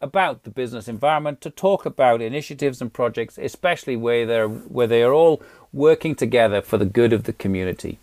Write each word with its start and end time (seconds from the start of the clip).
about 0.00 0.44
the 0.44 0.50
business 0.50 0.88
environment, 0.88 1.40
to 1.40 1.50
talk 1.50 1.84
about 1.84 2.22
initiatives 2.22 2.80
and 2.80 2.92
projects, 2.92 3.38
especially 3.38 3.96
where 3.96 4.26
they're 4.26 4.48
where 4.48 4.86
they 4.86 5.02
are 5.02 5.12
all 5.12 5.42
working 5.72 6.14
together 6.14 6.62
for 6.62 6.78
the 6.78 6.86
good 6.86 7.12
of 7.12 7.24
the 7.24 7.32
community. 7.32 7.98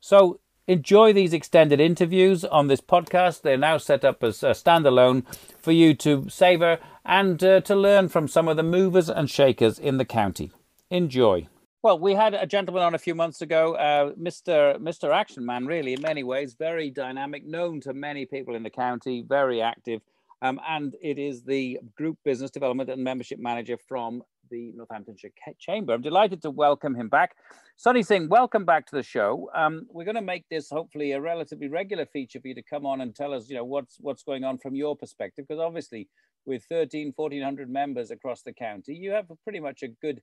So 0.00 0.40
enjoy 0.66 1.12
these 1.12 1.32
extended 1.32 1.80
interviews 1.80 2.44
on 2.44 2.68
this 2.68 2.80
podcast. 2.80 3.42
They're 3.42 3.56
now 3.56 3.78
set 3.78 4.04
up 4.04 4.22
as 4.22 4.42
a 4.42 4.50
standalone 4.50 5.24
for 5.58 5.72
you 5.72 5.94
to 5.94 6.28
savor 6.28 6.78
and 7.04 7.42
uh, 7.42 7.60
to 7.62 7.74
learn 7.74 8.08
from 8.08 8.28
some 8.28 8.46
of 8.48 8.56
the 8.56 8.62
movers 8.62 9.08
and 9.08 9.28
shakers 9.28 9.78
in 9.78 9.96
the 9.96 10.04
county. 10.04 10.52
Enjoy. 10.90 11.48
Well, 11.82 11.98
we 11.98 12.14
had 12.14 12.34
a 12.34 12.46
gentleman 12.46 12.82
on 12.82 12.94
a 12.94 12.98
few 12.98 13.14
months 13.14 13.40
ago, 13.40 13.74
uh, 13.74 14.12
Mr. 14.12 14.76
Mr. 14.78 15.14
Action 15.14 15.46
Man, 15.46 15.66
really, 15.66 15.94
in 15.94 16.02
many 16.02 16.22
ways, 16.22 16.52
very 16.52 16.90
dynamic, 16.90 17.46
known 17.46 17.80
to 17.80 17.94
many 17.94 18.26
people 18.26 18.54
in 18.54 18.62
the 18.62 18.70
county, 18.70 19.24
very 19.26 19.62
active. 19.62 20.02
Um, 20.42 20.60
and 20.68 20.94
it 21.02 21.18
is 21.18 21.42
the 21.42 21.78
Group 21.96 22.18
Business 22.24 22.50
Development 22.50 22.88
and 22.88 23.04
Membership 23.04 23.38
Manager 23.38 23.76
from 23.76 24.22
the 24.50 24.72
Northamptonshire 24.74 25.30
Chamber. 25.58 25.94
I'm 25.94 26.02
delighted 26.02 26.42
to 26.42 26.50
welcome 26.50 26.94
him 26.94 27.08
back. 27.08 27.36
Sunny 27.76 28.02
Singh, 28.02 28.28
welcome 28.28 28.64
back 28.64 28.86
to 28.86 28.96
the 28.96 29.02
show. 29.02 29.50
Um, 29.54 29.86
we're 29.90 30.04
going 30.04 30.16
to 30.16 30.22
make 30.22 30.44
this 30.50 30.68
hopefully 30.70 31.12
a 31.12 31.20
relatively 31.20 31.68
regular 31.68 32.06
feature 32.06 32.40
for 32.40 32.48
you 32.48 32.54
to 32.54 32.62
come 32.62 32.84
on 32.84 33.00
and 33.00 33.14
tell 33.14 33.32
us, 33.32 33.48
you 33.48 33.54
know, 33.54 33.64
what's 33.64 33.96
what's 34.00 34.22
going 34.22 34.44
on 34.44 34.58
from 34.58 34.74
your 34.74 34.96
perspective, 34.96 35.46
because 35.46 35.60
obviously 35.60 36.08
with 36.46 36.64
13, 36.64 37.12
1400 37.14 37.70
members 37.70 38.10
across 38.10 38.42
the 38.42 38.52
county, 38.52 38.94
you 38.94 39.10
have 39.12 39.26
pretty 39.44 39.60
much 39.60 39.82
a 39.82 39.88
good 39.88 40.20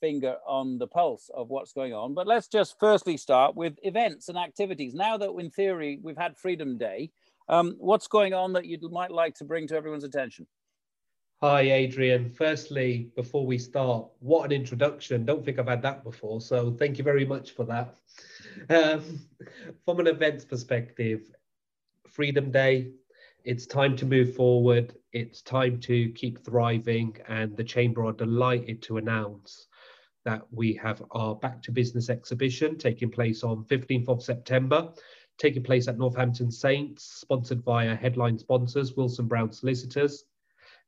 finger 0.00 0.36
on 0.46 0.78
the 0.78 0.86
pulse 0.86 1.30
of 1.34 1.48
what's 1.48 1.72
going 1.72 1.92
on. 1.92 2.14
But 2.14 2.26
let's 2.26 2.48
just 2.48 2.76
firstly 2.78 3.16
start 3.16 3.54
with 3.56 3.74
events 3.82 4.28
and 4.28 4.38
activities. 4.38 4.94
Now 4.94 5.16
that 5.18 5.30
in 5.38 5.50
theory 5.50 5.98
we've 6.02 6.16
had 6.16 6.36
Freedom 6.36 6.78
Day, 6.78 7.10
um, 7.48 7.74
what's 7.78 8.06
going 8.08 8.34
on 8.34 8.52
that 8.54 8.66
you 8.66 8.78
might 8.90 9.10
like 9.10 9.34
to 9.36 9.44
bring 9.44 9.66
to 9.68 9.76
everyone's 9.76 10.04
attention? 10.04 10.46
Hi, 11.40 11.60
Adrian. 11.60 12.30
Firstly, 12.30 13.12
before 13.14 13.46
we 13.46 13.58
start, 13.58 14.08
what 14.18 14.44
an 14.44 14.52
introduction. 14.52 15.24
Don't 15.24 15.44
think 15.44 15.60
I've 15.60 15.68
had 15.68 15.82
that 15.82 16.02
before. 16.02 16.40
So 16.40 16.72
thank 16.72 16.98
you 16.98 17.04
very 17.04 17.24
much 17.24 17.52
for 17.52 17.64
that. 17.66 17.94
Um, 18.68 19.20
from 19.84 20.00
an 20.00 20.08
events 20.08 20.44
perspective, 20.44 21.30
Freedom 22.08 22.50
Day, 22.50 22.90
it's 23.44 23.66
time 23.66 23.94
to 23.98 24.04
move 24.04 24.34
forward. 24.34 24.96
It's 25.12 25.40
time 25.40 25.78
to 25.82 26.10
keep 26.10 26.44
thriving. 26.44 27.16
And 27.28 27.56
the 27.56 27.62
Chamber 27.62 28.04
are 28.04 28.12
delighted 28.12 28.82
to 28.82 28.96
announce 28.96 29.68
that 30.24 30.42
we 30.50 30.74
have 30.74 31.02
our 31.12 31.36
Back 31.36 31.62
to 31.62 31.72
Business 31.72 32.10
exhibition 32.10 32.76
taking 32.76 33.10
place 33.10 33.44
on 33.44 33.64
15th 33.64 34.08
of 34.08 34.22
September 34.22 34.92
taking 35.38 35.62
place 35.62 35.88
at 35.88 35.98
Northampton 35.98 36.50
Saints, 36.50 37.04
sponsored 37.04 37.62
via 37.62 37.94
headline 37.94 38.38
sponsors, 38.38 38.96
Wilson 38.96 39.26
Browne 39.26 39.52
Solicitors. 39.52 40.24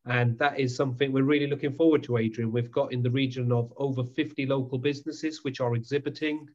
And 0.07 0.39
that 0.39 0.59
is 0.59 0.75
something 0.75 1.13
we're 1.13 1.23
really 1.23 1.47
looking 1.47 1.73
forward 1.73 2.03
to, 2.05 2.17
Adrian. 2.17 2.53
We've 2.53 2.73
got 2.73 2.93
in 2.93 3.03
the 3.03 3.11
region 3.11 3.53
of 3.53 3.73
over 3.77 4.03
50 4.03 4.47
local 4.47 4.79
businesses 4.79 5.45
which 5.45 5.61
are 5.61 5.75
exhibiting. 5.75 6.49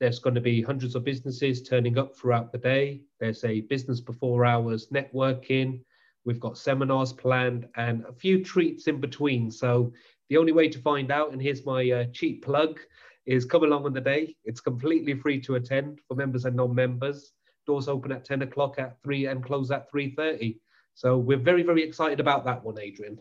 There's 0.00 0.18
going 0.18 0.34
to 0.34 0.40
be 0.40 0.62
hundreds 0.62 0.94
of 0.94 1.04
businesses 1.04 1.62
turning 1.62 1.98
up 1.98 2.16
throughout 2.16 2.50
the 2.50 2.58
day. 2.58 3.02
There's 3.20 3.44
a 3.44 3.60
business 3.62 4.00
before 4.00 4.44
hours 4.44 4.88
networking. 4.92 5.80
We've 6.24 6.40
got 6.40 6.58
seminars 6.58 7.12
planned 7.12 7.68
and 7.76 8.04
a 8.04 8.12
few 8.12 8.44
treats 8.44 8.86
in 8.86 9.00
between. 9.00 9.50
So 9.50 9.92
the 10.28 10.36
only 10.36 10.52
way 10.52 10.68
to 10.68 10.78
find 10.78 11.10
out, 11.10 11.32
and 11.32 11.42
here's 11.42 11.66
my 11.66 11.90
uh, 11.90 12.04
cheap 12.12 12.44
plug, 12.44 12.80
is 13.28 13.44
come 13.44 13.62
along 13.62 13.84
on 13.84 13.92
the 13.92 14.00
day. 14.00 14.34
It's 14.44 14.60
completely 14.60 15.12
free 15.12 15.38
to 15.42 15.56
attend 15.56 16.00
for 16.08 16.14
members 16.14 16.46
and 16.46 16.56
non-members. 16.56 17.32
Doors 17.66 17.86
open 17.86 18.10
at 18.10 18.24
10 18.24 18.40
o'clock 18.40 18.78
at 18.78 18.96
3 19.02 19.26
and 19.26 19.44
close 19.44 19.70
at 19.70 19.92
3.30. 19.92 20.58
So 20.94 21.18
we're 21.18 21.36
very, 21.36 21.62
very 21.62 21.82
excited 21.82 22.20
about 22.20 22.46
that 22.46 22.64
one, 22.64 22.78
Adrian. 22.80 23.18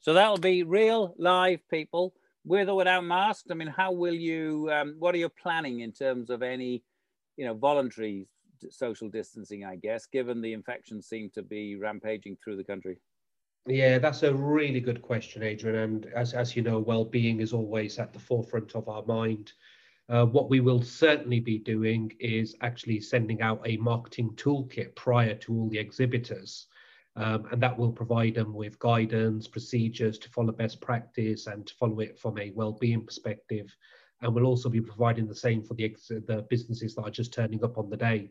So 0.00 0.14
that'll 0.14 0.38
be 0.38 0.62
real 0.62 1.14
live 1.18 1.60
people 1.68 2.14
with 2.42 2.70
or 2.70 2.76
without 2.76 3.04
masks. 3.04 3.50
I 3.50 3.54
mean, 3.54 3.68
how 3.68 3.92
will 3.92 4.14
you, 4.14 4.70
um, 4.72 4.96
what 4.98 5.14
are 5.14 5.18
you 5.18 5.28
planning 5.28 5.80
in 5.80 5.92
terms 5.92 6.30
of 6.30 6.42
any, 6.42 6.82
you 7.36 7.44
know, 7.44 7.52
voluntary 7.52 8.26
social 8.70 9.10
distancing, 9.10 9.66
I 9.66 9.76
guess, 9.76 10.06
given 10.06 10.40
the 10.40 10.54
infections 10.54 11.06
seem 11.06 11.28
to 11.34 11.42
be 11.42 11.76
rampaging 11.76 12.38
through 12.42 12.56
the 12.56 12.64
country? 12.64 12.98
Yeah, 13.66 13.98
that's 13.98 14.22
a 14.22 14.34
really 14.34 14.80
good 14.80 15.02
question, 15.02 15.42
Adrian. 15.42 15.76
And 15.76 16.06
as, 16.16 16.32
as 16.32 16.56
you 16.56 16.62
know, 16.62 16.78
well-being 16.78 17.40
is 17.40 17.52
always 17.52 17.98
at 17.98 18.12
the 18.12 18.18
forefront 18.18 18.74
of 18.74 18.88
our 18.88 19.04
mind. 19.04 19.52
Uh, 20.08 20.24
what 20.26 20.50
we 20.50 20.60
will 20.60 20.82
certainly 20.82 21.38
be 21.38 21.58
doing 21.58 22.10
is 22.18 22.56
actually 22.62 23.00
sending 23.00 23.42
out 23.42 23.60
a 23.64 23.76
marketing 23.76 24.30
toolkit 24.34 24.96
prior 24.96 25.34
to 25.34 25.54
all 25.54 25.68
the 25.68 25.78
exhibitors. 25.78 26.66
Um, 27.16 27.46
and 27.52 27.62
that 27.62 27.76
will 27.78 27.92
provide 27.92 28.34
them 28.34 28.54
with 28.54 28.78
guidance, 28.78 29.46
procedures 29.46 30.18
to 30.18 30.30
follow 30.30 30.52
best 30.52 30.80
practice 30.80 31.46
and 31.46 31.66
to 31.66 31.74
follow 31.74 32.00
it 32.00 32.18
from 32.18 32.38
a 32.38 32.52
well-being 32.52 33.04
perspective. 33.04 33.74
And 34.22 34.34
we'll 34.34 34.46
also 34.46 34.68
be 34.68 34.80
providing 34.80 35.26
the 35.26 35.34
same 35.34 35.62
for 35.62 35.74
the, 35.74 35.94
the 36.08 36.46
businesses 36.48 36.94
that 36.94 37.02
are 37.02 37.10
just 37.10 37.32
turning 37.32 37.62
up 37.62 37.78
on 37.78 37.90
the 37.90 37.96
day. 37.96 38.30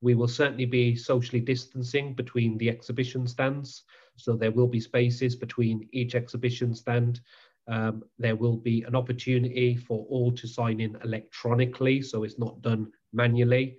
We 0.00 0.14
will 0.14 0.28
certainly 0.28 0.66
be 0.66 0.94
socially 0.96 1.40
distancing 1.40 2.14
between 2.14 2.58
the 2.58 2.68
exhibition 2.68 3.26
stands. 3.26 3.84
So 4.16 4.36
there 4.36 4.50
will 4.50 4.66
be 4.66 4.80
spaces 4.80 5.36
between 5.36 5.88
each 5.92 6.14
exhibition 6.14 6.74
stand. 6.74 7.20
Um, 7.68 8.04
there 8.18 8.36
will 8.36 8.56
be 8.56 8.82
an 8.82 8.94
opportunity 8.94 9.76
for 9.76 10.06
all 10.08 10.32
to 10.32 10.46
sign 10.46 10.80
in 10.80 10.96
electronically, 11.04 12.02
so 12.02 12.22
it's 12.22 12.38
not 12.38 12.62
done 12.62 12.92
manually. 13.12 13.78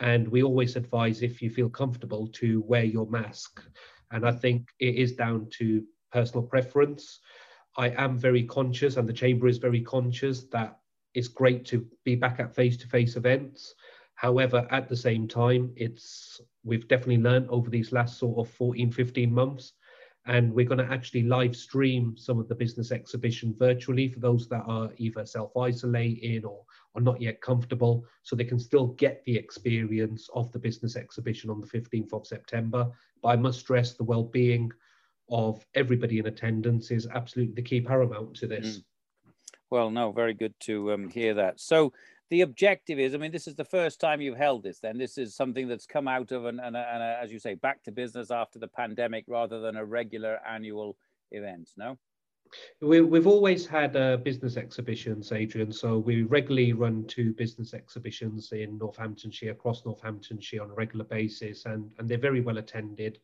And 0.00 0.28
we 0.28 0.42
always 0.42 0.76
advise 0.76 1.22
if 1.22 1.40
you 1.42 1.50
feel 1.50 1.68
comfortable 1.68 2.28
to 2.28 2.62
wear 2.62 2.84
your 2.84 3.06
mask. 3.06 3.62
And 4.10 4.26
I 4.26 4.32
think 4.32 4.68
it 4.78 4.94
is 4.96 5.12
down 5.12 5.48
to 5.58 5.84
personal 6.12 6.44
preference. 6.44 7.20
I 7.76 7.88
am 7.90 8.18
very 8.18 8.44
conscious, 8.44 8.96
and 8.96 9.08
the 9.08 9.12
Chamber 9.12 9.48
is 9.48 9.58
very 9.58 9.80
conscious 9.80 10.44
that 10.52 10.78
it's 11.14 11.28
great 11.28 11.64
to 11.66 11.86
be 12.04 12.14
back 12.14 12.40
at 12.40 12.54
face 12.54 12.76
to 12.78 12.86
face 12.88 13.16
events. 13.16 13.74
However, 14.14 14.66
at 14.70 14.88
the 14.88 14.96
same 14.96 15.26
time, 15.28 15.72
it's 15.76 16.40
we've 16.62 16.88
definitely 16.88 17.18
learned 17.18 17.48
over 17.50 17.68
these 17.68 17.92
last 17.92 18.18
sort 18.18 18.38
of 18.38 18.52
14, 18.54 18.90
15 18.90 19.32
months. 19.32 19.72
And 20.26 20.54
we're 20.54 20.64
going 20.64 20.78
to 20.78 20.90
actually 20.90 21.24
live 21.24 21.54
stream 21.54 22.16
some 22.16 22.38
of 22.38 22.48
the 22.48 22.54
business 22.54 22.92
exhibition 22.92 23.54
virtually 23.58 24.08
for 24.08 24.20
those 24.20 24.48
that 24.48 24.62
are 24.66 24.90
either 24.96 25.26
self 25.26 25.54
isolating 25.56 26.44
or 26.46 26.64
are 26.94 27.02
not 27.02 27.20
yet 27.20 27.42
comfortable, 27.42 28.06
so 28.22 28.34
they 28.34 28.44
can 28.44 28.58
still 28.58 28.86
get 28.86 29.22
the 29.24 29.36
experience 29.36 30.30
of 30.34 30.50
the 30.52 30.58
business 30.58 30.96
exhibition 30.96 31.50
on 31.50 31.60
the 31.60 31.66
15th 31.66 32.14
of 32.14 32.26
September. 32.26 32.90
But 33.20 33.28
I 33.30 33.36
must 33.36 33.60
stress 33.60 33.94
the 33.94 34.04
well 34.04 34.22
being 34.22 34.72
of 35.28 35.66
everybody 35.74 36.18
in 36.18 36.26
attendance 36.26 36.90
is 36.90 37.06
absolutely 37.12 37.54
the 37.54 37.62
key 37.62 37.80
paramount 37.80 38.34
to 38.36 38.46
this. 38.46 38.78
Mm. 38.78 38.84
Well, 39.70 39.90
no, 39.90 40.12
very 40.12 40.34
good 40.34 40.54
to 40.60 40.92
um, 40.92 41.08
hear 41.08 41.34
that. 41.34 41.58
So, 41.58 41.92
the 42.30 42.40
objective 42.40 42.98
is, 42.98 43.14
I 43.14 43.18
mean, 43.18 43.32
this 43.32 43.46
is 43.46 43.54
the 43.54 43.64
first 43.64 44.00
time 44.00 44.20
you've 44.20 44.36
held 44.36 44.62
this. 44.62 44.80
Then 44.80 44.98
this 44.98 45.18
is 45.18 45.36
something 45.36 45.68
that's 45.68 45.86
come 45.86 46.08
out 46.08 46.32
of 46.32 46.46
an, 46.46 46.58
an, 46.58 46.74
an, 46.74 47.02
as 47.02 47.30
you 47.30 47.38
say, 47.38 47.54
back 47.54 47.82
to 47.84 47.92
business 47.92 48.30
after 48.30 48.58
the 48.58 48.68
pandemic, 48.68 49.24
rather 49.28 49.60
than 49.60 49.76
a 49.76 49.84
regular 49.84 50.40
annual 50.48 50.96
event. 51.30 51.70
No. 51.76 51.98
We, 52.80 53.00
we've 53.00 53.26
always 53.26 53.66
had 53.66 53.96
uh, 53.96 54.18
business 54.18 54.56
exhibitions, 54.56 55.32
Adrian. 55.32 55.72
So 55.72 55.98
we 55.98 56.22
regularly 56.22 56.72
run 56.72 57.04
two 57.06 57.32
business 57.32 57.74
exhibitions 57.74 58.52
in 58.52 58.78
Northamptonshire, 58.78 59.52
across 59.52 59.84
Northamptonshire 59.84 60.62
on 60.62 60.70
a 60.70 60.74
regular 60.74 61.04
basis, 61.04 61.66
and, 61.66 61.90
and 61.98 62.08
they're 62.08 62.18
very 62.18 62.40
well 62.40 62.58
attended. 62.58 63.18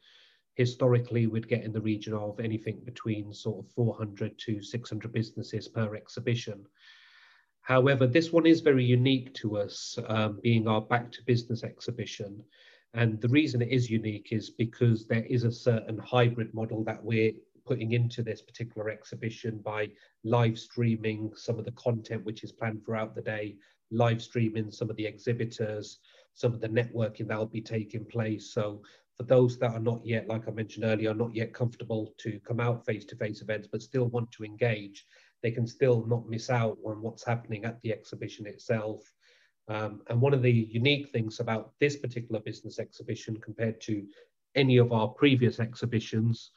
Historically, 0.55 1.27
we'd 1.27 1.49
get 1.49 1.63
in 1.63 1.73
the 1.73 1.81
region 1.81 2.13
of 2.13 2.41
anything 2.41 2.81
between 2.85 3.33
sort 3.33 3.65
of 3.65 3.73
400 3.73 4.37
to 4.39 4.63
600 4.63 5.13
businesses 5.13 5.69
per 5.69 5.95
exhibition. 5.95 6.67
However, 7.63 8.07
this 8.07 8.33
one 8.33 8.47
is 8.47 8.61
very 8.61 8.85
unique 8.85 9.33
to 9.35 9.59
us, 9.59 9.99
um, 10.09 10.41
being 10.43 10.67
our 10.67 10.81
Back 10.81 11.13
to 11.13 11.25
Business 11.25 11.63
exhibition. 11.63 12.43
And 12.95 13.21
the 13.21 13.29
reason 13.29 13.63
it 13.63 13.69
is 13.69 13.91
unique 13.91 14.33
is 14.33 14.51
because 14.51 15.07
there 15.07 15.25
is 15.27 15.45
a 15.45 15.53
certain 15.53 15.99
hybrid 15.99 16.53
model 16.53 16.83
that 16.85 17.05
we're 17.05 17.33
putting 17.65 17.93
into 17.93 18.23
this 18.23 18.43
particular 18.43 18.91
exhibition 18.91 19.59
by 19.59 19.89
live 20.25 20.59
streaming 20.59 21.31
some 21.37 21.59
of 21.59 21.65
the 21.65 21.73
content 21.73 22.25
which 22.25 22.43
is 22.43 22.51
planned 22.51 22.85
throughout 22.85 23.15
the 23.15 23.23
day, 23.23 23.57
live 23.93 24.21
streaming 24.21 24.71
some 24.73 24.91
of 24.91 24.97
the 24.97 25.07
exhibitors, 25.07 26.01
some 26.35 26.53
of 26.53 26.61
the 26.61 26.69
networking 26.69 27.29
that 27.29 27.39
will 27.39 27.47
be 27.47 27.61
taking 27.61 28.05
place. 28.05 28.53
So 28.53 28.83
for 29.17 29.23
those 29.25 29.59
that 29.59 29.73
are 29.73 29.81
not 29.81 30.05
yet, 30.05 30.27
like 30.27 30.49
I 30.49 30.51
mentioned 30.51 30.85
earlier, 30.85 31.15
not 31.15 31.35
yet 31.35 31.53
comfortable 31.53 32.15
to 32.19 32.41
come 32.41 32.59
out 32.59 32.87
face-to-face 32.87 33.43
events, 33.43 33.69
but 33.71 33.83
still 33.83 34.07
want 34.07 34.33
to 34.33 34.45
engage, 34.45 35.07
they 35.43 35.51
can 35.51 35.67
still 35.67 36.05
not 36.07 36.29
miss 36.29 36.51
out 36.51 36.79
on 36.85 37.03
what's 37.03 37.25
happening 37.25 37.65
at 37.65 37.81
the 37.83 37.93
exhibition 37.93 38.47
itself. 38.47 39.13
Um, 39.69 40.03
and 40.09 40.21
one 40.21 40.35
of 40.35 40.43
the 40.43 40.53
unique 40.53 41.11
things 41.11 41.41
about 41.41 41.73
this 41.81 41.97
particular 41.97 42.41
business 42.41 42.79
exhibition 42.79 43.37
compared 43.39 43.81
to 43.83 44.07
any 44.55 44.79
of 44.79 44.93
our 44.93 45.09
previous 45.09 45.61
exhibitions 45.61 46.51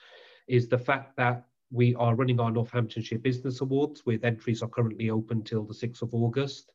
is 0.47 0.67
the 0.67 0.77
fact 0.77 1.15
that 1.17 1.45
we 1.71 1.95
are 1.95 2.15
running 2.15 2.39
our 2.39 2.51
Northamptonshire 2.51 3.19
Business 3.19 3.61
Awards 3.61 4.05
with 4.05 4.23
entries 4.23 4.61
are 4.61 4.69
currently 4.69 5.09
open 5.09 5.43
till 5.43 5.63
the 5.63 5.73
6th 5.73 6.01
of 6.01 6.13
August. 6.13 6.71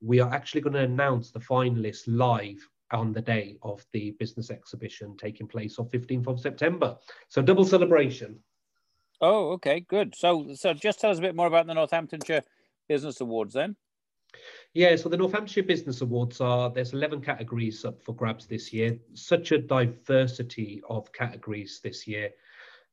We 0.00 0.20
are 0.20 0.32
actually 0.32 0.60
going 0.60 0.74
to 0.74 0.80
announce 0.80 1.30
the 1.30 1.40
finalists 1.40 2.04
live 2.06 2.58
on 2.92 3.12
the 3.12 3.22
day 3.22 3.56
of 3.62 3.84
the 3.92 4.12
business 4.18 4.50
exhibition 4.50 5.16
taking 5.16 5.48
place 5.48 5.78
on 5.78 5.86
15th 5.86 6.26
of 6.26 6.40
September. 6.40 6.96
So 7.28 7.42
double 7.42 7.64
celebration. 7.64 8.38
Oh, 9.20 9.52
okay, 9.52 9.80
good. 9.80 10.14
So, 10.16 10.54
so 10.54 10.74
just 10.74 11.00
tell 11.00 11.10
us 11.10 11.18
a 11.18 11.22
bit 11.22 11.34
more 11.34 11.46
about 11.46 11.66
the 11.66 11.74
Northamptonshire 11.74 12.42
Business 12.88 13.20
Awards 13.20 13.54
then. 13.54 13.76
Yeah, 14.74 14.96
so 14.96 15.08
the 15.08 15.16
Northamptonshire 15.16 15.62
Business 15.62 16.00
Awards 16.00 16.40
are 16.40 16.70
there's 16.70 16.92
11 16.92 17.20
categories 17.20 17.84
up 17.84 18.02
for 18.02 18.14
grabs 18.14 18.46
this 18.46 18.72
year. 18.72 18.98
Such 19.14 19.52
a 19.52 19.58
diversity 19.58 20.82
of 20.88 21.12
categories 21.12 21.80
this 21.82 22.06
year. 22.06 22.30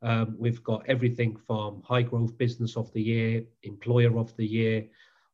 Um, 0.04 0.36
we've 0.38 0.64
got 0.64 0.88
everything 0.88 1.36
from 1.48 1.82
High 1.84 2.04
Growth 2.04 2.38
Business 2.38 2.78
of 2.78 2.92
the 2.94 3.02
Year, 3.02 3.44
Employer 3.64 4.18
of 4.18 4.36
the 4.36 4.46
Year, 4.46 4.86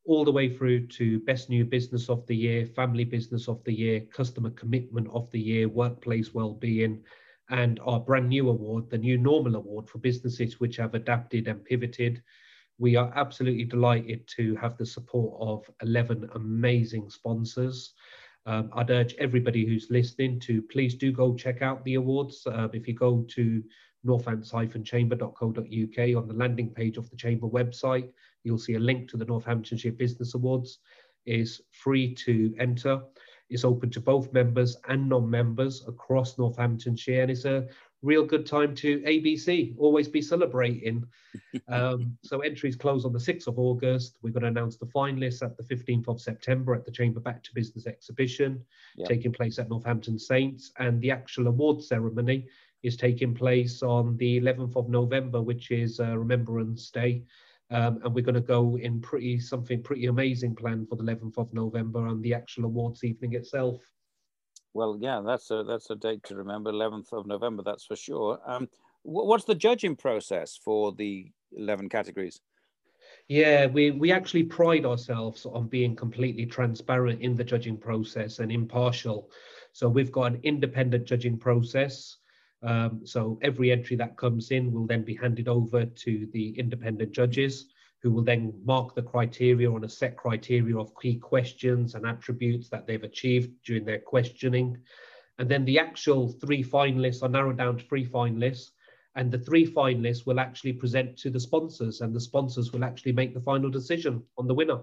all 0.06 0.26
the 0.26 0.32
way 0.32 0.50
through 0.50 0.88
to 0.88 1.20
Best 1.22 1.50
New 1.50 1.66
Business 1.66 2.10
of 2.10 2.26
the 2.28 2.36
Year, 2.36 2.66
Family 2.66 3.04
Business 3.04 3.48
of 3.48 3.64
the 3.64 3.74
Year, 3.74 4.02
Customer 4.02 4.50
Commitment 4.52 5.08
of 5.12 5.30
the 5.32 5.40
Year, 5.40 5.70
Workplace 5.70 6.34
Wellbeing, 6.34 7.04
and 7.50 7.80
our 7.86 8.00
brand 8.00 8.30
new 8.30 8.50
award, 8.50 8.90
the 8.90 8.98
New 8.98 9.18
Normal 9.18 9.56
Award 9.56 9.88
for 9.88 10.00
businesses 10.00 10.60
which 10.60 10.78
have 10.78 10.94
adapted 10.94 11.48
and 11.48 11.64
pivoted. 11.64 12.22
We 12.78 12.96
are 12.96 13.12
absolutely 13.16 13.64
delighted 13.64 14.28
to 14.36 14.56
have 14.56 14.78
the 14.78 14.86
support 14.86 15.38
of 15.40 15.70
11 15.82 16.30
amazing 16.36 17.10
sponsors. 17.10 17.94
Um, 18.46 18.70
I'd 18.74 18.92
urge 18.92 19.16
everybody 19.16 19.66
who's 19.66 19.88
listening 19.90 20.40
to 20.42 20.62
please 20.62 20.96
do 20.96 21.12
go 21.12 21.36
check 21.36 21.62
out 21.62 21.84
the 21.84 21.96
awards. 21.96 22.46
Uh, 22.46 22.68
if 22.74 22.88
you 22.88 22.94
go 22.94 23.26
to 23.30 23.64
northants-chamber.co.uk 24.06 26.16
on 26.16 26.28
the 26.28 26.34
landing 26.34 26.70
page 26.70 26.98
of 26.98 27.10
the 27.10 27.18
chamber 27.18 27.48
website, 27.48 28.10
you'll 28.44 28.58
see 28.58 28.76
a 28.76 28.80
link 28.80 29.10
to 29.10 29.18
the 29.18 29.26
Northamptonshire 29.26 29.92
Business 29.92 30.34
Awards. 30.34 30.80
is 31.26 31.62
free 31.72 32.16
to 32.16 32.56
enter. 32.58 33.02
It's 33.50 33.64
open 33.64 33.90
to 33.92 34.02
both 34.02 34.34
members 34.34 34.78
and 34.88 35.08
non-members 35.08 35.84
across 35.88 36.38
Northamptonshire, 36.38 37.22
and 37.22 37.32
it's 37.32 37.46
a 37.46 37.68
real 38.02 38.26
good 38.26 38.46
time 38.46 38.76
to 38.76 39.00
ABC. 39.00 39.74
Always 39.78 40.08
be 40.08 40.22
celebrating. 40.22 41.06
um, 41.68 42.18
so 42.24 42.40
entries 42.40 42.76
close 42.76 43.06
on 43.06 43.14
the 43.14 43.20
6th 43.20 43.48
of 43.48 43.58
August. 43.58 44.18
We're 44.22 44.32
going 44.32 44.44
to 44.44 44.50
announce 44.50 44.78
the 44.78 44.86
finalists 44.88 45.42
at 45.42 45.58
the 45.58 45.64
15th 45.64 46.08
of 46.08 46.22
September 46.22 46.76
at 46.76 46.86
the 46.86 46.92
Chamber 46.92 47.20
Back 47.20 47.44
to 47.44 47.54
Business 47.54 47.88
exhibition, 47.88 48.64
taking 49.06 49.32
place 49.32 49.60
at 49.60 49.70
Northampton 49.70 50.20
Saints, 50.20 50.72
and 50.78 51.02
the 51.02 51.12
actual 51.12 51.48
award 51.48 51.84
ceremony 51.84 52.48
is 52.84 52.96
taking 52.96 53.34
place 53.34 53.82
on 53.82 54.18
the 54.18 54.40
11th 54.40 54.76
of 54.76 54.90
November, 54.90 55.42
which 55.42 55.72
is 55.72 56.00
uh, 56.00 56.18
Remembrance 56.18 56.90
Day. 56.92 57.24
Um, 57.70 58.00
and 58.04 58.14
we're 58.14 58.24
going 58.24 58.36
to 58.36 58.42
go 58.42 58.78
in 58.78 59.02
pretty 59.02 59.40
something 59.40 59.84
pretty 59.84 60.06
amazing 60.06 60.56
planned 60.56 60.88
for 60.88 60.96
the 60.96 61.04
11th 61.04 61.38
of 61.38 61.54
November 61.54 62.08
on 62.08 62.22
the 62.22 62.34
actual 62.34 62.66
awards 62.66 63.04
evening 63.04 63.34
itself. 63.34 63.82
Well, 64.74 64.98
yeah, 65.02 65.22
that's 65.26 65.52
a 65.52 65.64
that's 65.64 65.90
a 65.90 65.96
date 65.96 66.24
to 66.26 66.36
remember, 66.36 66.72
11th 66.72 67.12
of 67.12 67.26
November, 67.26 67.64
that's 67.64 67.86
for 67.86 67.96
sure. 67.96 68.40
Um, 68.46 68.70
what's 69.04 69.46
the 69.46 69.56
judging 69.56 69.96
process 69.96 70.60
for 70.64 70.94
the 70.94 71.32
11 71.56 71.90
categories? 71.90 72.42
Yeah, 73.28 73.66
we, 73.68 73.92
we 73.92 74.12
actually 74.12 74.44
pride 74.44 74.86
ourselves 74.86 75.46
on 75.46 75.68
being 75.68 75.96
completely 75.96 76.46
transparent 76.46 77.22
in 77.22 77.36
the 77.36 77.44
judging 77.44 77.78
process 77.78 78.40
and 78.40 78.52
impartial. 78.52 79.30
So 79.74 79.90
we've 79.90 80.12
got 80.12 80.34
an 80.34 80.40
independent 80.44 81.06
judging 81.06 81.38
process. 81.38 82.18
Um, 82.64 83.02
so 83.06 83.38
every 83.42 83.72
entry 83.72 83.96
that 83.98 84.18
comes 84.18 84.52
in 84.52 84.72
will 84.72 84.88
then 84.88 85.04
be 85.04 85.16
handed 85.16 85.48
over 85.48 85.86
to 85.86 86.28
the 86.34 86.58
independent 86.58 87.12
judges 87.12 87.68
who 88.02 88.12
will 88.12 88.24
then 88.24 88.54
mark 88.64 88.96
the 88.96 89.02
criteria 89.02 89.72
on 89.72 89.84
a 89.84 89.90
set 89.90 90.16
criteria 90.18 90.78
of 90.78 90.92
key 91.02 91.16
questions 91.16 91.96
and 91.96 92.06
attributes 92.06 92.70
that 92.70 92.86
they've 92.86 93.04
achieved 93.04 93.52
during 93.64 93.86
their 93.86 94.00
questioning. 94.00 94.78
And 95.40 95.50
then 95.50 95.66
the 95.66 95.80
actual 95.80 96.30
three 96.30 96.64
finalists 96.64 97.24
are 97.24 97.30
narrowed 97.30 97.58
down 97.58 97.78
to 97.78 97.86
three 97.86 98.06
finalists 98.06 98.72
and 99.16 99.32
the 99.32 99.40
three 99.40 99.66
finalists 99.66 100.26
will 100.26 100.40
actually 100.40 100.74
present 100.74 101.18
to 101.18 101.30
the 101.30 101.40
sponsors 101.40 102.02
and 102.02 102.16
the 102.16 102.22
sponsors 102.22 102.72
will 102.72 102.84
actually 102.84 103.14
make 103.14 103.34
the 103.34 103.42
final 103.42 103.70
decision 103.70 104.24
on 104.38 104.48
the 104.48 104.54
winner. 104.54 104.80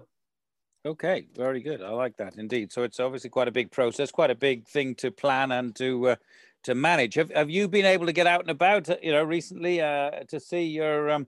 Okay, 0.85 1.25
very 1.35 1.61
good. 1.61 1.81
I 1.81 1.89
like 1.89 2.17
that 2.17 2.37
indeed. 2.37 2.71
So 2.71 2.83
it's 2.83 2.99
obviously 2.99 3.31
quite 3.31 3.47
a 3.47 3.51
big 3.51 3.71
process, 3.71 4.11
quite 4.11 4.29
a 4.29 4.35
big 4.35 4.67
thing 4.67 4.93
to 4.95 5.09
plan 5.09 5.51
and 5.51 5.75
to 5.77 6.09
uh, 6.09 6.15
to 6.65 6.75
manage. 6.75 7.15
Have, 7.15 7.31
have 7.31 7.49
you 7.49 7.67
been 7.67 7.85
able 7.85 8.05
to 8.05 8.13
get 8.13 8.27
out 8.27 8.41
and 8.41 8.49
about, 8.49 8.89
you 9.03 9.11
know, 9.11 9.23
recently 9.23 9.81
uh, 9.81 10.11
to 10.27 10.39
see 10.39 10.63
your 10.63 11.09
um, 11.09 11.27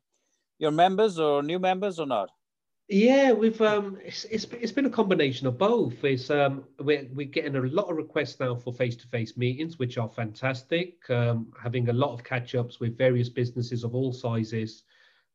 your 0.60 0.72
members 0.72 1.18
or 1.18 1.42
new 1.42 1.60
members 1.60 2.00
or 2.00 2.06
not? 2.06 2.30
Yeah, 2.90 3.34
we've 3.34 3.60
um, 3.62 3.98
it's, 4.04 4.24
it's 4.26 4.46
it's 4.46 4.72
been 4.72 4.86
a 4.86 4.90
combination 4.90 5.46
of 5.46 5.58
both. 5.58 6.04
It's 6.04 6.30
um, 6.30 6.64
we're 6.80 7.08
we're 7.14 7.28
getting 7.28 7.56
a 7.56 7.62
lot 7.62 7.90
of 7.90 7.98
requests 7.98 8.40
now 8.40 8.56
for 8.56 8.74
face-to-face 8.74 9.36
meetings, 9.36 9.78
which 9.78 9.98
are 9.98 10.10
fantastic. 10.10 10.98
Um, 11.10 11.52
having 11.62 11.90
a 11.90 11.94
lot 11.94 12.14
of 12.14 12.24
catch-ups 12.24 12.80
with 12.80 12.98
various 12.98 13.30
businesses 13.30 13.84
of 13.84 13.94
all 13.94 14.14
sizes. 14.14 14.84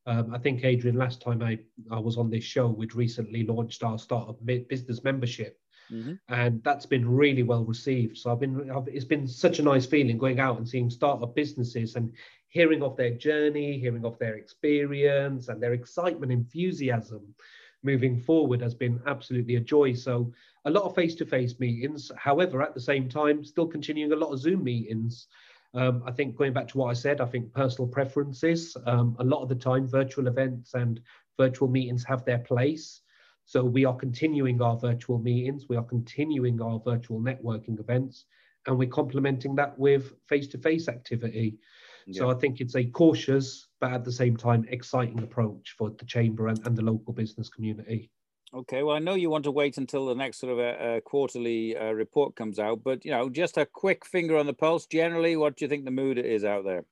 Um, 0.07 0.35
I 0.35 0.39
think 0.39 0.65
Adrian, 0.65 0.97
last 0.97 1.21
time 1.21 1.43
I 1.43 1.59
I 1.91 1.99
was 1.99 2.17
on 2.17 2.31
this 2.31 2.45
show, 2.45 2.69
we'd 2.69 2.95
recently 2.95 3.45
launched 3.45 3.85
our 3.85 3.99
startup 3.99 4.39
business 4.47 5.05
membership, 5.05 5.61
Mm-hmm. 5.93 6.15
And 6.29 6.63
that's 6.65 6.87
been 6.87 7.09
really 7.09 7.43
well 7.43 7.65
received. 7.65 8.17
So 8.17 8.33
I've 8.33 8.41
been, 8.41 8.71
I've, 8.71 8.89
it's 8.89 9.05
been 9.05 9.27
such 9.27 9.59
a 9.59 9.63
nice 9.63 9.87
feeling 9.87 10.17
going 10.17 10.41
out 10.41 10.57
and 10.57 10.69
seeing 10.69 10.89
startup 10.89 11.35
businesses 11.35 11.97
and 11.97 12.13
hearing 12.49 12.83
of 12.83 12.97
their 12.97 13.11
journey, 13.11 13.79
hearing 13.79 14.05
of 14.05 14.19
their 14.19 14.37
experience 14.37 15.49
and 15.49 15.63
their 15.63 15.75
excitement, 15.75 16.33
enthusiasm 16.33 17.35
moving 17.83 18.17
forward 18.17 18.61
has 18.61 18.75
been 18.75 19.01
absolutely 19.07 19.57
a 19.57 19.61
joy. 19.61 19.93
So 19.93 20.33
a 20.65 20.71
lot 20.71 20.85
of 20.85 20.95
face-to-face 20.95 21.59
meetings. 21.59 22.11
However, 22.17 22.63
at 22.63 22.75
the 22.75 22.81
same 22.81 23.09
time, 23.09 23.45
still 23.45 23.67
continuing 23.67 24.13
a 24.13 24.17
lot 24.17 24.33
of 24.33 24.39
Zoom 24.39 24.65
meetings. 24.65 25.27
Um, 25.75 26.03
I 26.07 26.13
think 26.13 26.37
going 26.37 26.53
back 26.53 26.69
to 26.69 26.79
what 26.79 26.91
I 26.91 26.93
said, 26.95 27.21
I 27.21 27.27
think 27.27 27.53
personal 27.53 27.89
preferences. 27.89 28.77
Um, 28.87 29.17
a 29.19 29.25
lot 29.25 29.43
of 29.43 29.49
the 29.49 29.55
time, 29.55 29.89
virtual 29.89 30.27
events 30.27 30.75
and 30.75 31.01
virtual 31.39 31.69
meetings 31.69 32.05
have 32.05 32.25
their 32.25 32.39
place. 32.39 33.02
So 33.45 33.65
we 33.65 33.85
are 33.85 33.95
continuing 33.95 34.63
our 34.63 34.79
virtual 34.79 35.19
meetings, 35.19 35.67
we 35.69 35.77
are 35.77 35.85
continuing 35.85 36.61
our 36.63 36.81
virtual 36.85 37.21
networking 37.21 37.79
events, 37.81 38.25
and 38.67 38.79
we're 38.79 38.89
complementing 38.89 39.55
that 39.57 39.79
with 39.79 40.13
face-to-face 40.29 40.89
activity. 40.89 41.59
Yeah. 42.07 42.21
So 42.21 42.31
I 42.31 42.35
think 42.35 42.61
it's 42.61 42.77
a 42.77 42.85
cautious, 42.85 43.69
but 43.81 43.93
at 43.93 44.05
the 44.05 44.13
same 44.13 44.37
time 44.37 44.65
exciting 44.69 45.23
approach 45.23 45.75
for 45.77 45.91
the 45.91 46.05
chamber 46.05 46.49
and, 46.49 46.65
and 46.67 46.77
the 46.77 46.83
local 46.83 47.13
business 47.13 47.49
community. 47.49 48.11
Okay, 48.55 48.83
well, 48.83 48.97
I 48.97 48.99
know 48.99 49.15
you 49.15 49.31
want 49.31 49.45
to 49.45 49.51
wait 49.51 49.79
until 49.79 50.07
the 50.07 50.15
next 50.15 50.39
sort 50.39 50.53
of 50.53 50.59
a, 50.59 50.97
a 50.97 51.01
quarterly 51.01 51.75
uh, 51.75 51.93
report 51.93 52.37
comes 52.37 52.59
out, 52.59 52.83
but 52.85 53.03
you 53.05 53.11
know, 53.11 53.31
just 53.31 53.57
a 53.57 53.65
quick 53.65 54.05
finger 54.05 54.37
on 54.37 54.47
the 54.47 54.53
pulse. 54.53 54.87
Generally, 54.87 55.37
what 55.39 55.57
do 55.57 55.65
you 55.65 55.69
think 55.71 55.85
the 55.85 55.91
mood 55.91 56.19
is 56.19 56.45
out 56.45 56.65
there? 56.65 56.85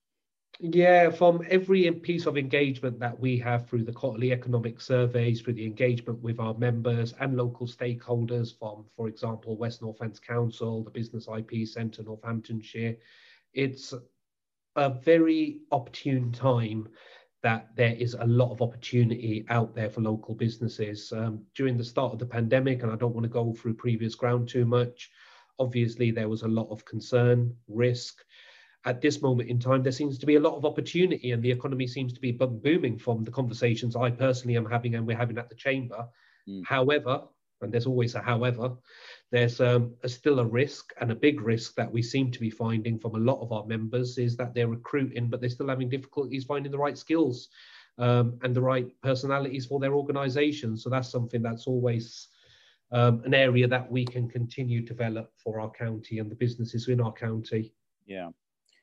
Yeah, 0.63 1.09
from 1.09 1.43
every 1.49 1.91
piece 1.91 2.27
of 2.27 2.37
engagement 2.37 2.99
that 2.99 3.19
we 3.19 3.39
have 3.39 3.67
through 3.67 3.85
the 3.85 3.95
quarterly 3.95 4.31
economic 4.31 4.79
surveys, 4.79 5.41
through 5.41 5.55
the 5.55 5.65
engagement 5.65 6.21
with 6.21 6.39
our 6.39 6.53
members 6.53 7.15
and 7.19 7.35
local 7.35 7.67
stakeholders 7.67 8.59
from, 8.59 8.85
for 8.95 9.09
example, 9.09 9.57
West 9.57 9.81
Northants 9.81 10.21
Council, 10.21 10.85
the 10.85 10.91
Business 10.91 11.29
IP 11.35 11.67
Centre, 11.67 12.03
Northamptonshire, 12.03 12.95
it's 13.55 13.95
a 14.77 14.91
very 14.91 15.61
opportune 15.73 16.31
time 16.31 16.87
that 17.43 17.75
there 17.75 17.95
is 17.95 18.13
a 18.13 18.27
lot 18.27 18.53
of 18.53 18.61
opportunity 18.61 19.47
out 19.49 19.75
there 19.75 19.89
for 19.89 20.03
local 20.03 20.35
businesses. 20.35 21.11
Um, 21.11 21.43
during 21.55 21.79
the 21.79 21.85
start 21.85 22.13
of 22.13 22.19
the 22.19 22.27
pandemic, 22.27 22.83
and 22.83 22.93
I 22.93 22.97
don't 22.97 23.15
want 23.15 23.25
to 23.25 23.31
go 23.31 23.55
through 23.55 23.75
previous 23.75 24.15
ground 24.15 24.51
too 24.51 24.67
much, 24.67 25.11
obviously 25.59 26.11
there 26.11 26.29
was 26.29 26.43
a 26.43 26.49
lot 26.49 26.69
of 26.71 26.85
concern, 26.85 27.57
risk, 27.67 28.19
at 28.85 29.01
this 29.01 29.21
moment 29.21 29.51
in 29.51 29.59
time, 29.59 29.83
there 29.83 29.93
seems 29.93 30.19
to 30.19 30.27
be 30.27 30.37
a 30.37 30.41
lot 30.41 30.57
of 30.57 30.65
opportunity 30.65 31.33
and 31.33 31.43
the 31.43 31.51
economy 31.51 31.87
seems 31.87 32.13
to 32.15 32.21
be 32.21 32.33
booming 32.33 32.99
from 32.99 33.25
the 33.25 33.31
conversations 33.31 33.95
I 33.95 34.11
personally 34.11 34.57
am 34.57 34.69
having 34.69 34.95
and 34.95 35.07
we're 35.07 35.17
having 35.17 35.39
at 35.39 35.49
the 35.49 35.55
chamber. 35.55 36.07
Mm. 36.49 36.65
However, 36.65 37.23
and 37.63 37.71
there's 37.71 37.87
always 37.87 38.15
a 38.15 38.23
however, 38.23 38.73
there's 39.31 39.61
um, 39.61 39.95
a, 40.03 40.09
still 40.09 40.41
a 40.41 40.45
risk 40.45 40.93
and 41.01 41.11
a 41.11 41.15
big 41.15 41.43
risk 41.43 41.75
that 41.75 41.93
we 41.93 42.03
seem 42.03 42.31
to 42.31 42.41
be 42.41 42.51
finding 42.51 42.99
from 42.99 43.15
a 43.15 43.19
lot 43.19 43.41
of 43.43 43.53
our 43.53 43.67
members 43.67 44.17
is 44.17 44.37
that 44.37 44.55
they're 44.55 44.69
recruiting, 44.69 45.29
but 45.29 45.41
they're 45.41 45.51
still 45.51 45.69
having 45.69 45.91
difficulties 45.91 46.45
finding 46.45 46.73
the 46.73 46.79
right 46.79 46.97
skills 46.97 47.49
um, 47.99 48.39
and 48.43 48.57
the 48.57 48.63
right 48.63 48.89
personalities 49.03 49.67
for 49.67 49.79
their 49.79 49.95
organization. 49.95 50.77
So 50.77 50.89
that's 50.89 51.11
something 51.11 51.43
that's 51.43 51.67
always 51.67 52.29
um, 52.93 53.23
an 53.25 53.35
area 53.35 53.69
that 53.69 53.91
we 53.91 54.05
can 54.05 54.29
continue 54.29 54.81
to 54.81 54.95
develop 54.95 55.33
for 55.37 55.61
our 55.61 55.71
county 55.71 56.19
and 56.19 56.31
the 56.31 56.35
businesses 56.35 56.89
in 56.89 57.01
our 57.01 57.13
county. 57.13 57.73
Yeah. 58.07 58.31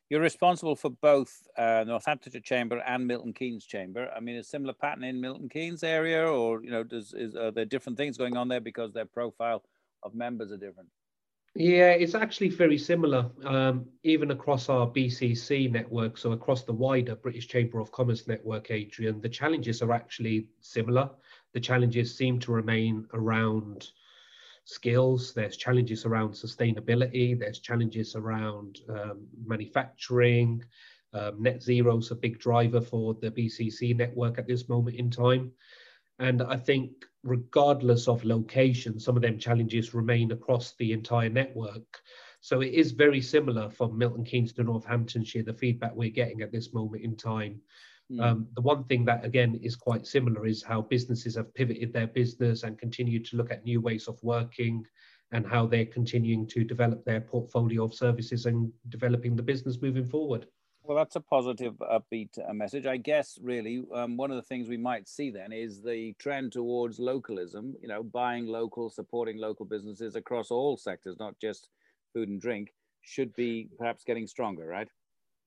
You're 0.09 0.21
responsible 0.21 0.75
for 0.75 0.89
both 0.89 1.47
uh, 1.57 1.83
Northamptonshire 1.85 2.39
Chamber 2.39 2.81
and 2.87 3.05
Milton 3.05 3.33
Keynes 3.33 3.65
Chamber. 3.65 4.09
I 4.15 4.21
mean, 4.21 4.37
a 4.37 4.43
similar 4.43 4.73
pattern 4.73 5.03
in 5.03 5.19
Milton 5.19 5.49
Keynes 5.49 5.83
area, 5.83 6.25
or 6.25 6.63
you 6.63 6.71
know, 6.71 6.83
does 6.83 7.13
is 7.13 7.35
are 7.35 7.51
there 7.51 7.65
different 7.65 7.97
things 7.97 8.17
going 8.17 8.37
on 8.37 8.47
there 8.47 8.61
because 8.61 8.93
their 8.93 9.05
profile 9.05 9.63
of 10.03 10.15
members 10.15 10.51
are 10.51 10.57
different? 10.57 10.89
Yeah, 11.55 11.89
it's 11.89 12.13
actually 12.13 12.49
very 12.49 12.77
similar, 12.77 13.31
um, 13.43 13.87
even 14.03 14.29
across 14.29 14.69
our 14.69 14.85
BCC 14.85 15.71
network, 15.71 16.17
so 16.17 16.31
across 16.33 16.63
the 16.63 16.73
wider 16.73 17.15
British 17.15 17.47
Chamber 17.47 17.79
of 17.79 17.91
Commerce 17.91 18.27
network, 18.27 18.69
Adrian, 18.69 19.19
the 19.21 19.29
challenges 19.29 19.81
are 19.81 19.91
actually 19.91 20.47
similar. 20.61 21.09
The 21.53 21.59
challenges 21.59 22.15
seem 22.15 22.39
to 22.41 22.51
remain 22.51 23.07
around 23.13 23.89
skills, 24.67 25.33
there's 25.33 25.55
challenges 25.55 26.05
around 26.05 26.31
sustainability, 26.31 27.39
there's 27.39 27.59
challenges 27.59 28.15
around 28.15 28.81
um, 28.89 29.25
manufacturing. 29.45 30.61
Um, 31.13 31.41
net 31.41 31.63
zero 31.63 31.97
is 31.97 32.11
a 32.11 32.15
big 32.15 32.37
driver 32.37 32.81
for 32.81 33.13
the 33.13 33.31
BCC 33.31 33.95
network 33.95 34.37
at 34.37 34.45
this 34.45 34.67
moment 34.67 34.97
in 34.97 35.09
time. 35.09 35.53
And 36.19 36.43
I 36.43 36.57
think, 36.57 36.91
regardless 37.23 38.09
of 38.09 38.25
location, 38.25 38.99
some 38.99 39.15
of 39.15 39.21
them 39.21 39.39
challenges 39.39 39.93
remain 39.93 40.31
across 40.33 40.73
the 40.77 40.91
entire 40.91 41.29
network. 41.29 42.01
So 42.41 42.59
it 42.59 42.73
is 42.73 42.91
very 42.91 43.21
similar 43.21 43.69
from 43.69 43.97
Milton 43.97 44.25
Keynes 44.25 44.51
to 44.53 44.63
Northamptonshire, 44.63 45.43
the 45.43 45.53
feedback 45.53 45.95
we're 45.95 46.09
getting 46.09 46.41
at 46.41 46.51
this 46.51 46.73
moment 46.73 47.03
in 47.03 47.15
time. 47.15 47.61
Mm. 48.11 48.21
Um, 48.21 48.47
the 48.55 48.61
one 48.61 48.83
thing 48.85 49.03
that, 49.05 49.25
again, 49.25 49.59
is 49.61 49.75
quite 49.75 50.07
similar 50.07 50.45
is 50.45 50.63
how 50.63 50.81
businesses 50.81 51.35
have 51.35 51.53
pivoted 51.53 51.91
their 51.91 52.07
business 52.07 52.63
and 52.63 52.79
continued 52.79 53.25
to 53.25 53.37
look 53.37 53.51
at 53.51 53.65
new 53.65 53.81
ways 53.81 54.07
of 54.07 54.21
working 54.23 54.85
and 55.31 55.45
how 55.45 55.67
they're 55.67 55.85
continuing 55.85 56.47
to 56.47 56.63
develop 56.63 57.03
their 57.03 57.19
portfolio 57.19 57.83
of 57.83 57.93
services 57.93 58.45
and 58.45 58.71
developing 58.89 59.35
the 59.35 59.43
business 59.43 59.81
moving 59.81 60.05
forward. 60.05 60.47
Well, 60.83 60.95
that's 60.95 61.17
a 61.17 61.21
positive, 61.21 61.73
upbeat 61.79 62.39
uh, 62.49 62.53
message. 62.53 62.85
I 62.85 62.95
guess, 62.95 63.37
really, 63.41 63.83
um, 63.93 64.15
one 64.15 64.31
of 64.31 64.37
the 64.37 64.41
things 64.43 64.69
we 64.69 64.77
might 64.77 65.05
see 65.05 65.29
then 65.29 65.51
is 65.51 65.81
the 65.81 66.13
trend 66.17 66.53
towards 66.53 66.97
localism, 66.97 67.75
you 67.81 67.89
know, 67.89 68.03
buying 68.03 68.47
local, 68.47 68.89
supporting 68.89 69.37
local 69.37 69.65
businesses 69.65 70.15
across 70.15 70.49
all 70.49 70.77
sectors, 70.77 71.17
not 71.19 71.37
just 71.41 71.67
food 72.13 72.29
and 72.29 72.39
drink, 72.39 72.73
should 73.01 73.35
be 73.35 73.67
perhaps 73.77 74.05
getting 74.05 74.27
stronger, 74.27 74.65
right? 74.65 74.87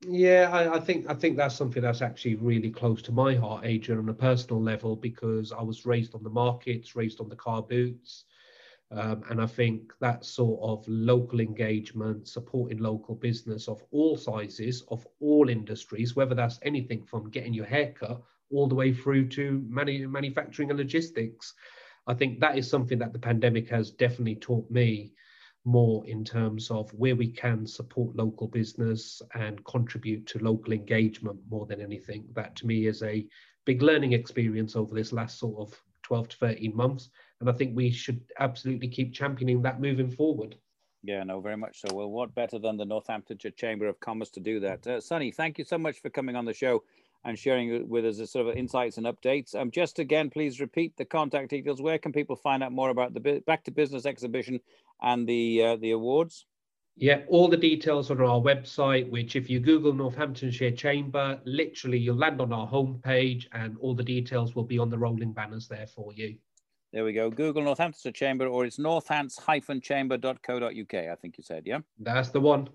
Yeah, 0.07 0.49
I, 0.51 0.77
I, 0.77 0.81
think 0.81 1.11
I 1.11 1.15
think 1.15 1.37
that's 1.37 1.55
something 1.55 1.83
that's 1.83 2.01
actually 2.01 2.37
really 2.37 2.71
close 2.71 3.03
to 3.03 3.13
my 3.13 3.35
heart, 3.35 3.67
Adrian, 3.67 4.01
on 4.01 4.09
a 4.09 4.15
personal 4.15 4.63
level, 4.63 4.97
because 4.97 5.53
I 5.53 5.63
was 5.63 5.85
raised 5.85 6.15
on 6.15 6.23
the 6.23 6.31
markets, 6.31 6.97
raised 6.97 7.21
on 7.21 7.29
the 7.29 7.37
car 7.37 7.61
boots, 7.61 8.25
um, 8.91 9.23
and 9.29 9.43
I 9.43 9.47
think 9.47 9.93
that 10.01 10.25
sort 10.25 10.59
of 10.63 10.89
local 10.89 11.39
engagement, 11.41 12.29
supporting 12.29 12.79
local 12.79 13.15
business 13.15 13.69
of 13.69 13.83
all 13.91 14.17
sizes, 14.17 14.83
of 14.89 15.07
all 15.21 15.51
industries, 15.51 16.17
whether 16.17 16.35
that's 16.35 16.59
anything 16.63 17.05
from 17.05 17.29
getting 17.31 17.53
your 17.53 17.67
haircut 17.67 18.23
all 18.51 18.69
the 18.69 18.75
way 18.75 18.95
through 18.95 19.29
to 19.29 19.63
manu- 19.69 20.09
manufacturing 20.09 20.71
and 20.71 20.79
logistics. 20.79 21.55
I 22.07 22.15
think 22.15 22.41
that 22.41 22.57
is 22.57 22.69
something 22.69 22.99
that 23.01 23.13
the 23.13 23.19
pandemic 23.19 23.69
has 23.69 23.91
definitely 23.91 24.37
taught 24.37 24.69
me 24.71 25.13
more 25.65 26.07
in 26.07 26.25
terms 26.25 26.71
of 26.71 26.91
where 26.95 27.17
we 27.17 27.29
can 27.29 27.67
support 27.67 28.17
local 28.17 28.49
business 28.49 29.21
and 29.35 29.65
contribute 29.65 30.27
to 30.27 30.39
local 30.39 30.73
engagement 30.73 31.39
more 31.51 31.67
than 31.67 31.81
anything. 31.81 32.25
That 32.35 32.57
to 32.57 32.67
me 32.67 32.87
is 32.87 33.03
a 33.03 33.27
big 33.67 33.83
learning 33.83 34.13
experience 34.13 34.77
over 34.77 34.95
this 34.95 35.13
last 35.13 35.39
sort 35.39 35.59
of 35.59 35.81
12 36.03 36.29
to 36.31 36.37
13 36.39 36.77
months 36.77 37.11
and 37.41 37.49
I 37.49 37.53
think 37.53 37.77
we 37.77 37.91
should 37.91 38.21
absolutely 38.39 38.89
keep 38.89 39.13
championing 39.13 39.63
that 39.63 39.81
moving 39.81 40.11
forward. 40.11 40.57
Yeah, 41.03 41.23
no, 41.25 41.41
very 41.41 41.57
much 41.57 41.81
so. 41.81 41.95
Well, 41.95 42.11
what 42.11 42.35
better 42.35 42.59
than 42.59 42.77
the 42.77 42.85
Northamptonshire 42.85 43.53
Chamber 43.53 43.87
of 43.87 43.99
Commerce 44.01 44.29
to 44.31 44.41
do 44.41 44.61
that? 44.61 44.87
Uh, 44.87 45.01
Sonny, 45.01 45.31
thank 45.31 45.59
you 45.59 45.65
so 45.65 45.79
much 45.79 46.01
for 46.01 46.11
coming 46.11 46.37
on 46.37 46.45
the 46.45 46.53
show 46.53 46.83
and 47.25 47.39
sharing 47.39 47.89
with 47.89 48.05
us 48.05 48.19
a 48.19 48.27
sort 48.27 48.47
of 48.47 48.57
insights 48.57 48.97
and 48.97 49.07
updates. 49.07 49.55
Um, 49.55 49.71
just 49.71 49.99
again, 49.99 50.31
please 50.31 50.61
repeat 50.61 50.97
the 50.97 51.05
contact 51.05 51.51
details. 51.51 51.83
Where 51.83 51.99
can 51.99 52.13
people 52.13 52.37
find 52.37 52.63
out 52.63 52.73
more 52.73 52.91
about 52.91 53.15
the 53.15 53.43
Back 53.47 53.65
to 53.65 53.71
Business 53.71 54.07
exhibition 54.07 54.61
and 55.03 55.29
the 55.29 55.63
uh, 55.63 55.77
the 55.77 55.93
awards? 55.93 56.47
Yeah, 56.97 57.21
all 57.29 57.49
the 57.49 57.57
details 57.57 58.11
are 58.11 58.23
on 58.23 58.31
our 58.31 58.41
website, 58.41 59.09
which 59.09 59.37
if 59.37 59.49
you 59.49 59.61
Google 59.61 59.95
Northamptonshire 59.95 60.73
Chamber, 60.73 61.41
literally 61.45 61.99
you'll 61.99 62.17
land 62.17 62.43
on 62.43 62.53
our 62.53 62.69
homepage 62.69 63.47
and 63.53 63.79
all 63.81 63.95
the 63.95 64.03
details 64.03 64.55
will 64.55 64.65
be 64.65 64.79
on 64.79 64.91
the 64.91 64.99
rolling 64.99 65.33
banners 65.33 65.67
there 65.67 65.87
for 65.87 66.13
you. 66.13 66.37
There 66.93 67.05
we 67.05 67.15
go. 67.15 67.31
Google 67.31 67.63
Northamptonshire 67.63 68.13
Chamber, 68.13 68.49
or 68.49 68.67
it's 68.67 68.79
northants-chamber.co.uk, 68.79 70.95
I 70.95 71.15
think 71.15 71.39
you 71.39 71.45
said, 71.45 71.63
yeah? 71.65 71.79
That's 72.01 72.31
the 72.31 72.41
one. 72.41 72.69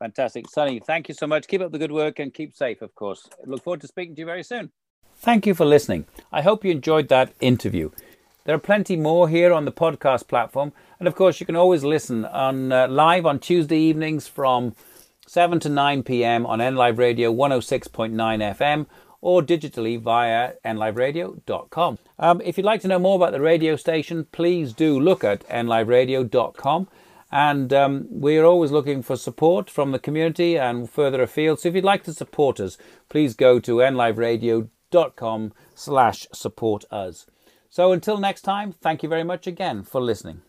Fantastic. 0.00 0.48
Sonny, 0.48 0.80
thank 0.80 1.08
you 1.08 1.14
so 1.14 1.26
much. 1.26 1.46
Keep 1.46 1.60
up 1.60 1.72
the 1.72 1.78
good 1.78 1.92
work 1.92 2.18
and 2.18 2.32
keep 2.34 2.56
safe, 2.56 2.80
of 2.82 2.94
course. 2.94 3.28
Look 3.44 3.62
forward 3.62 3.82
to 3.82 3.86
speaking 3.86 4.14
to 4.16 4.20
you 4.20 4.26
very 4.26 4.42
soon. 4.42 4.72
Thank 5.16 5.46
you 5.46 5.54
for 5.54 5.66
listening. 5.66 6.06
I 6.32 6.40
hope 6.40 6.64
you 6.64 6.70
enjoyed 6.70 7.08
that 7.08 7.34
interview. 7.40 7.90
There 8.44 8.54
are 8.54 8.58
plenty 8.58 8.96
more 8.96 9.28
here 9.28 9.52
on 9.52 9.66
the 9.66 9.72
podcast 9.72 10.26
platform. 10.26 10.72
And 10.98 11.06
of 11.06 11.14
course, 11.14 11.38
you 11.38 11.46
can 11.46 11.56
always 11.56 11.84
listen 11.84 12.24
on 12.24 12.72
uh, 12.72 12.88
live 12.88 13.26
on 13.26 13.38
Tuesday 13.38 13.78
evenings 13.78 14.26
from 14.26 14.74
7 15.26 15.60
to 15.60 15.68
9 15.68 16.02
p.m. 16.02 16.46
on 16.46 16.60
NLive 16.60 16.96
Radio 16.96 17.32
106.9 17.32 18.10
FM 18.12 18.86
or 19.20 19.42
digitally 19.42 20.00
via 20.00 20.54
nliveradio.com. 20.64 21.98
Um, 22.18 22.40
if 22.42 22.56
you'd 22.56 22.64
like 22.64 22.80
to 22.80 22.88
know 22.88 22.98
more 22.98 23.16
about 23.16 23.32
the 23.32 23.40
radio 23.40 23.76
station, 23.76 24.26
please 24.32 24.72
do 24.72 24.98
look 24.98 25.22
at 25.22 25.46
nliveradio.com. 25.48 26.88
And 27.30 27.72
um, 27.72 28.06
we're 28.10 28.44
always 28.44 28.72
looking 28.72 29.02
for 29.02 29.16
support 29.16 29.70
from 29.70 29.92
the 29.92 29.98
community 29.98 30.58
and 30.58 30.90
further 30.90 31.22
afield. 31.22 31.60
So 31.60 31.68
if 31.68 31.74
you'd 31.74 31.84
like 31.84 32.02
to 32.04 32.12
support 32.12 32.58
us, 32.58 32.76
please 33.08 33.34
go 33.34 33.60
to 33.60 33.76
nliveradio.com 33.76 35.52
slash 35.74 36.26
support 36.32 36.84
us. 36.90 37.26
So 37.68 37.92
until 37.92 38.18
next 38.18 38.42
time, 38.42 38.72
thank 38.72 39.02
you 39.02 39.08
very 39.08 39.24
much 39.24 39.46
again 39.46 39.84
for 39.84 40.00
listening. 40.00 40.42